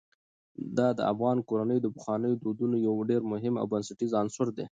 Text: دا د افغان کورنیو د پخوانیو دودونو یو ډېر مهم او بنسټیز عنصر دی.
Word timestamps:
دا 0.77 0.87
د 0.97 0.99
افغان 1.11 1.37
کورنیو 1.47 1.83
د 1.83 1.87
پخوانیو 1.95 2.39
دودونو 2.43 2.75
یو 2.87 2.95
ډېر 3.09 3.21
مهم 3.33 3.53
او 3.61 3.65
بنسټیز 3.71 4.11
عنصر 4.21 4.47
دی. 4.57 4.65